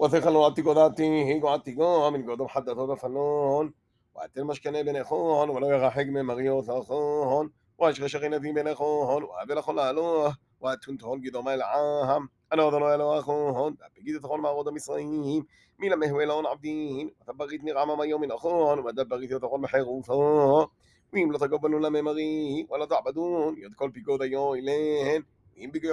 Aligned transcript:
وثقل 0.00 0.36
عتيقو 0.36 0.72
ذاته 0.72 1.40
وعتيقو 1.44 2.10
من 2.10 2.30
قدم 2.30 2.48
حدث 2.48 2.78
دفنون 2.78 3.74
وأتل 4.14 4.44
مشكنة 4.44 4.82
بنخون 4.82 5.50
ولو 5.50 5.68
يغحق 5.70 6.02
من 6.02 6.22
مغيوث 6.24 6.70
أخون 6.70 7.50
وأشغى 7.78 8.08
شغينتي 8.08 8.52
بنخون 8.52 9.22
وأبل 9.22 9.62
خلالوه 9.62 10.36
وأتنتهون 10.60 11.20
قدوم 11.28 11.48
العام 11.48 12.28
أنا 12.52 12.64
وذنو 12.64 12.94
ألو 12.94 13.18
أخون 13.18 13.76
بقيد 13.96 14.20
تخون 14.20 14.40
معرض 14.40 14.68
مصريم 14.68 15.46
ميلا 15.78 15.96
مهوالون 15.96 16.46
عبدين. 16.46 17.14
وتبغيت 17.20 17.64
نغعم 17.64 17.98
ما 17.98 18.04
يوم 18.04 18.32
أخون 18.32 18.78
ودبغيت 18.78 19.30
يتخون 19.30 19.60
محيغوثو 19.60 20.66
وإم 21.12 21.32
لا 21.32 21.38
تقبلوا 21.38 21.80
لما 21.80 22.00
مغي 22.00 22.66
ولا 22.70 22.84
تعبدون. 22.84 23.58
يدخل 23.58 23.88
بقود 23.88 24.22
يو 24.22 24.54
إلين 24.54 25.24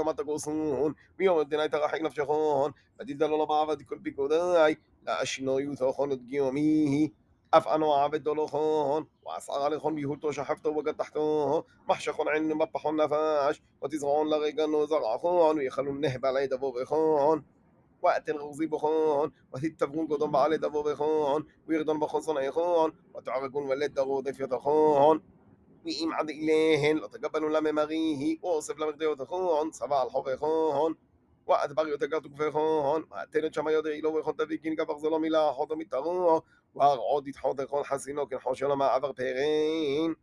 ما 0.06 0.12
تقوصون 0.12 0.96
ويوم 1.20 1.40
الدين 1.40 1.60
يتغحق 1.60 2.02
نفشخون. 2.02 2.74
بديد 3.00 3.24
لولا 3.24 3.44
بعبد 3.44 3.82
كل 3.82 4.00
بقوداي 4.00 4.78
لا 5.04 5.22
أشنو 5.22 5.60
يوثوخون 5.60 6.12
ادقيوميه 6.12 7.10
أف 7.54 7.68
أنا 7.68 7.96
عبد 7.96 8.24
دولوخون 8.24 9.08
وأسعى 9.26 9.70
لخون 9.70 9.96
بيهوتو 9.96 10.32
شحفتو 10.32 10.70
وقد 10.70 10.98
تحتو 10.98 11.64
محشخون 11.90 12.28
عين 12.28 12.54
مبحون 12.54 12.96
نفاش. 12.96 13.62
وتزغون 13.82 14.30
لغيقن 14.30 14.86
زرعخون 14.86 15.58
ويخلون 15.58 16.02
نهب 16.02 16.26
علي 16.26 16.48
دبو 16.48 16.72
بخون 16.72 17.44
وقت 18.02 18.30
الغوزي 18.30 18.66
بخون. 18.66 19.32
وتتفقون 19.54 20.08
قدام 20.08 20.32
بعلي 20.32 20.58
دبو 20.58 20.84
بخون 20.84 21.48
ويغدون 21.68 22.00
بخون 22.00 22.22
صنعيخون. 22.22 22.94
وتعرقون 23.14 23.64
ولد 23.70 23.94
دغو 23.94 24.20
ضيف 24.20 24.40
يتخون 24.40 25.22
عد 26.14 26.30
إليهن 26.30 26.98
لتقبلوا 26.98 27.50
لما 27.50 27.72
مغيه 27.72 28.38
وأوصف 28.42 28.78
لما 28.78 28.92
قديو 28.92 29.14
تخون 29.14 29.72
سبع 29.72 30.04
الحب 30.04 30.36
خون 30.36 30.96
وقت 31.48 31.74
بغي 31.74 31.92
يتقاتو 31.92 32.30
كفخون 32.30 33.06
وقتلت 33.12 33.54
شما 33.54 33.72
يدعي 33.72 34.02
لو 34.02 34.20
وخون 34.20 34.36
تفكين 34.36 34.76
كفخ 34.76 34.98
ظلم 34.98 35.26
إلى 35.26 35.54
حوض 35.54 35.74
متغون 35.74 36.42
وأرعود 36.74 37.28
يتحوض 37.28 37.66
خون 37.66 37.86
حسينو 37.86 38.26
كن 38.28 38.40
حوشنا 38.40 38.76
ما 38.76 38.86
عبر 38.86 39.12
بيرين 39.12 40.16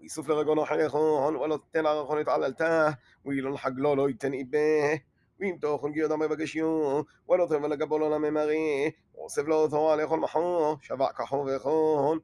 ويسوف 0.00 0.28
لرجونو 0.28 0.64
حيخون 0.64 1.36
ولا 1.36 1.56
تتن 1.56 1.86
عرخون 1.86 2.20
يتعللته 2.20 2.96
ويلون 3.24 3.58
حقلو 3.58 3.94
لو 3.94 4.08
يتن 4.08 4.40
إبه 4.40 5.02
وإم 5.40 5.58
توخون 5.58 5.92
جيو 5.92 6.08
دمي 6.08 6.28
بقشيو 6.28 7.06
ولو 7.26 7.46
تفن 7.46 7.66
لقبولو 7.66 8.14
لما 8.14 8.30
مغيه 8.30 8.96
وأوصف 9.14 9.48
له 9.48 9.68
ثوى 9.68 9.96
لخون 9.96 10.18
محو 10.18 10.76
شبع 10.80 11.12
كحو 11.12 11.54
وخون 11.54 12.20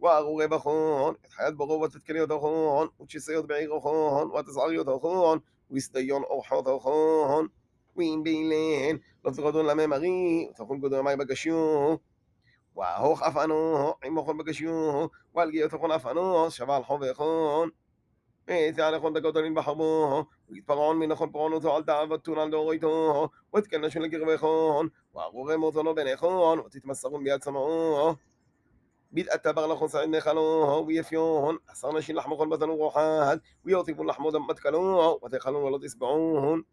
وأغوغي 0.00 0.46
بخون 0.46 1.16
حياة 1.30 1.50
بغوة 1.50 1.88
تتكليو 1.88 2.24
دخون 2.24 2.88
وتشيسيوت 2.98 3.44
بعيغو 3.44 3.80
خون 3.80 4.30
وتسعريو 4.30 4.82
دخون 4.82 5.40
ويستيون 5.70 6.24
أوحو 6.24 6.60
دخون 6.60 7.50
وين 7.96 8.22
بيلين 8.22 9.00
לא 9.26 9.30
תרדון 9.30 9.66
למה 9.66 9.86
מרי, 9.86 10.48
ותכון 10.50 10.80
גודו 10.80 11.02
מי 11.02 11.16
בגשיו. 11.16 11.96
והוך 12.76 13.22
אפנו, 13.22 13.94
עם 14.04 14.16
אוכל 14.16 14.36
בגשיו, 14.38 15.06
ועל 15.34 15.50
גיאות 15.50 15.74
אכון 15.74 15.90
אפנו, 15.90 16.50
שווה 16.50 16.76
על 16.76 16.84
חוב 16.84 17.00
ואכון. 17.00 17.68
ויצא 18.48 18.90
לכון 18.90 19.14
דגודלין 19.14 19.54
בחרבו, 19.54 20.24
ויתפרעון 20.48 20.98
מנכון 20.98 21.32
פרעונותו 21.32 21.76
על 21.76 21.82
תאוותון 21.82 22.38
על 22.38 22.50
דאוריתו, 22.50 23.28
ותקנשו 23.56 24.00
לגרבכון, 24.00 24.88
וארורי 25.14 25.56
מוזונו 25.56 25.94
בנכון, 25.94 26.58
ותתמסרון 26.58 27.24
ביד 27.24 27.40
צמאו. 27.40 28.14
بدأت 29.11 29.47
بغل 29.47 29.77
خنص 29.77 29.95
عند 29.95 30.19
خلوه 30.19 30.77
ويفيون 30.77 31.59
أصار 31.71 31.97
نشين 31.97 32.15
لحم 32.15 32.35
خل 32.35 32.49
بطن 32.49 32.69
وروحات 32.69 33.41
ويوطفون 33.65 34.07
لحم 34.07 34.29
دم 34.29 34.47
متكلوه 34.47 35.19
وتخلون 35.23 35.63
ولا 35.63 35.77
تسبعون 35.77 36.65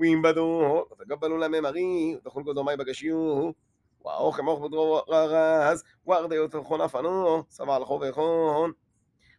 وينبذوه. 0.00 0.88
وتقبلوا 0.90 1.38
لما 1.38 1.60
مغي 1.60 2.16
وتخل 2.16 2.44
قدومي 2.44 2.76
بقشيوه. 2.76 3.54
وأوخ 4.00 4.40
موخ 4.40 4.58
بدرو 4.58 4.96
غاز. 5.10 5.84
وأغدي 6.06 6.34
يوتخون 6.34 6.80
أفنوه. 6.80 7.46
سبع 7.48 7.76
الخوف 7.76 8.02
يخون 8.02 8.74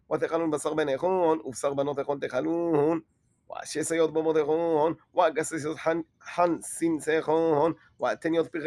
وتخلون 0.10 0.50
بصر 0.50 0.74
بن 0.74 0.90
يخون 0.90 1.40
وبصر 1.46 1.74
بنات 1.74 1.98
يخون 1.98 2.20
تخلون 2.20 3.04
وشيسيود 3.50 4.14
بمضيخون 4.14 4.98
وقسيسيود 5.14 5.78
حن 5.78 6.04
حن 6.20 6.62
سين 6.62 7.00
سيخون 7.00 7.76
واتن 8.00 8.36
يوت 8.36 8.54
بيخون 8.54 8.64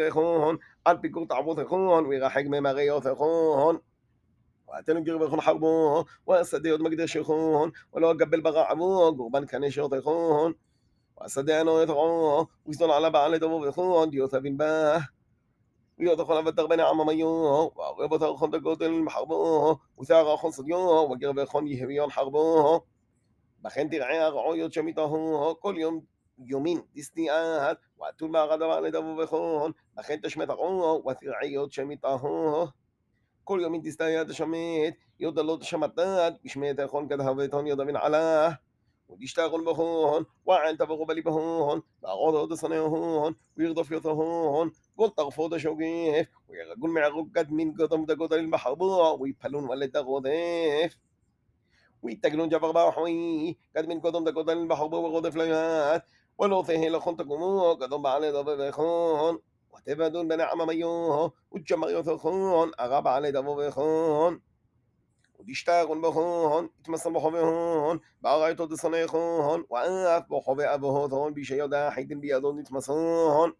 ال 0.55 0.57
سينسيخون 0.57 0.57
وتنيوث 0.57 0.57
بخيخون 0.57 0.59
البيكوت 0.87 1.31
عبوثيخون 1.31 2.05
ويغحق 2.05 2.41
خون 3.13 3.81
واتن 4.67 5.03
غير 5.03 5.17
بخون 5.17 5.41
حربو 5.41 6.05
واسد 6.25 6.65
يوت 6.65 6.81
مقدش 6.81 7.15
يخون 7.15 7.71
ولو 7.91 8.07
قبل 8.07 8.41
بغا 8.41 8.61
عبوق 8.61 9.21
وبن 9.21 9.45
كان 9.45 9.63
يشوط 9.63 9.93
يخون 9.93 10.55
وصديانو 11.17 11.79
يطعوه 11.79 12.47
ويصدون 12.65 12.91
على 12.91 13.09
بعل 13.09 13.39
دبوب 13.39 13.65
يخون 13.65 14.09
ديوثا 14.09 14.39
بن 14.39 14.57
باه 14.57 15.07
خون 15.99 16.37
على 16.37 16.49
الدغبان 16.49 16.79
عم 16.79 17.05
ميو 17.05 17.27
وغيبو 17.75 18.17
تاخون 18.17 18.49
دقوت 18.49 18.81
المحربو 18.81 19.77
وثاغا 19.97 20.35
خون 20.35 20.51
صديو 20.51 20.77
وقرب 20.79 21.35
بخون 21.35 21.67
يهبيون 21.67 22.11
حربو 22.11 22.81
מחרבו, 23.64 23.88
ושער 23.88 23.88
יכון 23.88 23.88
סדיו, 23.88 23.88
וגיר 23.88 23.88
ויכון 23.88 23.88
יהביון 23.88 23.88
חרבו. 23.88 23.88
בכן 23.88 23.88
תראה 23.88 24.26
הרעויות 24.26 24.72
שמיתהו, 24.72 25.56
כל 25.60 25.74
יום 25.78 26.00
יומין 26.38 26.80
דסטיאת, 26.94 27.76
ועטול 28.00 28.30
מערד 28.30 28.62
הבעל 28.62 28.86
לדבו 28.86 29.16
וכון, 29.22 29.72
לכן 29.98 30.16
תשמט 30.22 30.50
ערו, 30.50 31.02
ותרעיות 31.10 31.72
שמיתהו. 31.72 32.66
כל 33.44 33.58
יומין 33.62 33.80
תסתייע 33.84 34.24
תשמט, 34.24 34.94
יודע 35.20 35.42
לא 35.42 35.56
תשמטת, 35.60 36.32
בשמט 36.44 36.78
יכון 36.84 37.08
כדהבתון 37.08 37.66
יודע 37.66 37.84
ונעלה. 37.86 38.50
وديشتغل 39.12 39.64
بهون 39.64 40.26
وعن 40.44 40.78
تبغوا 40.78 41.06
بلي 41.06 41.20
بهون 41.20 41.82
بعوض 42.02 42.34
هود 42.34 42.54
صنعهون 42.54 43.34
ويغضف 43.58 43.90
يطهون 43.90 44.72
قل 44.98 45.08
طغفو 45.08 45.48
دا 45.48 45.58
شوقيف 45.58 46.28
ويغقل 46.48 46.88
معغو 46.88 47.28
قد 47.36 47.52
من 47.52 47.74
قدم 47.74 48.04
دا 48.04 48.14
قدر 48.14 48.36
المحبوع 48.36 49.10
ويبلون 49.10 49.64
ولد 49.64 49.92
دا 49.92 50.00
ويتقلون 52.07 52.49
جبغ 52.49 52.71
باحوي 52.71 53.57
قد 53.77 53.87
من 53.87 53.99
قدم 53.99 54.23
دا 54.23 54.31
قدر 54.31 54.53
المحبوع 54.53 54.99
وغضف 54.99 55.35
ليات 55.35 56.03
ولو 56.37 56.63
فيه 56.63 56.89
لخون 56.89 57.17
تقومو 57.17 57.73
قدم 57.73 58.01
بعلي 58.01 58.31
دا 58.31 58.41
بخون 58.41 59.39
وتبدون 59.73 60.27
بنعم 60.27 60.67
ميوه 60.67 61.33
وتجمع 61.51 61.89
يوثخون 61.89 62.71
أغاب 62.79 63.07
علي 63.07 63.31
دا 63.31 63.41
بخون 63.41 64.41
يتمسن 66.79 67.13
بخوبهون 67.13 67.99
بعغايتو 68.21 68.65
دصنيخون 68.65 69.65
وأف 69.69 70.23
بخوب 70.29 70.59
أبوهون 70.59 71.33
بيشيو 71.33 71.65
دا 71.65 71.89
حيدن 71.89 72.19
بيادون 72.19 72.59
يتمسون 72.59 73.53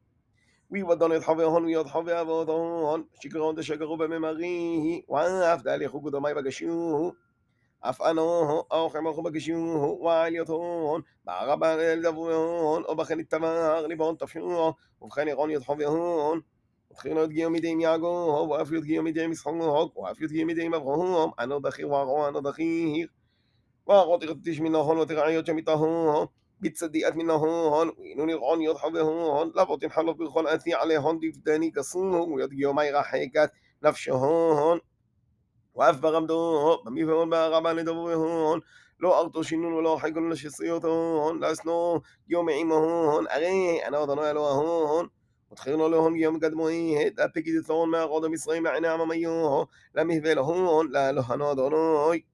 ويودون 0.69 1.11
يضحبهون 1.11 1.65
ويضحب 1.65 2.09
أبوهون 2.09 3.07
شكرون 3.21 3.55
دا 3.55 3.61
شكرو 3.61 3.95
بممغيه 3.95 5.03
وأف 5.07 5.61
دالي 5.61 5.87
خوكو 5.87 6.09
دمي 6.09 6.33
بغشيوه 6.33 7.26
أفأنوه 7.83 8.67
أو 8.71 8.89
خمخ 8.89 9.19
بكشيوه 9.19 9.83
وعليتون 9.83 11.03
بعرب 11.25 11.63
الدبوهون 11.63 12.83
وبخن 12.89 13.19
التمار 13.19 13.87
لبون 13.87 14.17
تفشوه 14.17 14.75
وبخن 15.01 15.29
غون 15.29 15.51
يضحبهون 15.51 16.43
وبخن 16.89 17.17
يدقيهم 17.17 17.55
يديم 17.55 17.79
يعقوه 17.79 18.41
وأف 18.41 18.71
يدقيهم 18.71 19.07
يديم 19.07 19.31
يصحوه 19.31 19.91
وأف 19.95 20.21
يدقيهم 20.21 20.49
يديم 20.49 20.75
أبغوهم 20.75 21.33
أنا 21.39 21.59
دخير 21.59 21.85
وأغو 21.87 22.27
أنا 22.27 22.39
دخير 22.39 23.13
وأغو 23.85 24.17
تغتش 24.17 24.59
منهون 24.59 24.97
وترعيوت 24.97 25.47
شميتهون 25.47 26.27
بتصديقات 26.59 27.15
منهون 27.15 27.89
وإنون 27.89 28.29
الغون 28.29 28.61
يضحبهون 28.61 29.51
لابط 29.55 29.85
حلف 29.85 30.17
بخون 30.17 30.47
أثي 30.47 30.73
عليهون 30.73 31.19
دفتاني 31.19 31.71
كصوهم 31.71 32.31
ويدقيهم 32.31 32.79
يغحيكات 32.79 33.51
نفشهون 33.83 34.79
עליהון 35.78 35.96
דפדני 35.96 36.26
כסור, 36.26 36.36
ויוד 36.36 36.48
גיומי 36.54 36.56
רחקת 36.76 36.76
נפשהון. 36.76 36.76
ואף 36.76 36.76
ברמדו, 36.76 36.82
במבהון 36.84 37.30
בערבה 37.30 37.72
לדבוהון, 37.72 38.60
לא 39.00 39.20
ארתו 39.20 39.44
שינון 39.44 39.72
ולא 39.72 39.98
חגון 40.00 40.30
לשסריותון, 40.30 41.38
לאסנו 41.38 42.00
יום 42.28 42.48
עמהון, 42.48 43.24
הרי 43.30 43.80
אנא 43.88 44.02
אדוני 44.02 44.30
אלוהון. 44.30 45.08
وتخيرنا 45.52 45.82
لهم 45.82 46.16
يوم 46.16 46.40
قدمه 46.40 47.08
تأبكي 47.16 47.60
تثون 47.60 47.88
ما 47.88 48.04
قد 48.04 48.24
مصرين 48.24 48.62
معنا 48.62 48.88
عماميوه 48.88 49.68
لم 49.94 50.10
يهبلهون 50.10 50.90
لا 50.90 51.12
لهنا 51.12 51.52
دونوي 51.52 52.24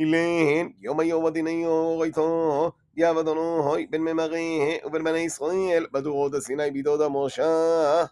إلين 0.00 0.76
يوم 0.82 1.00
يوم 1.00 1.28
دينيو 1.28 2.02
غيثو 2.02 2.70
يا 2.96 3.12
بدونوي 3.12 3.86
بن 3.86 4.00
ممغيه 4.00 4.84
وبن 4.84 5.04
بني 5.04 5.26
إسرائيل 5.26 5.86
بدو 5.86 6.12
غود 6.12 6.38
سيناي 6.38 6.70
بدود 6.70 7.02
موشاه 7.02 8.10